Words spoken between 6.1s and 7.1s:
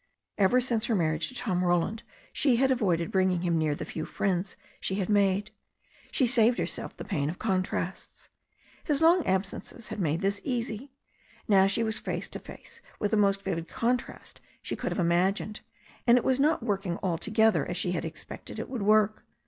saved herself the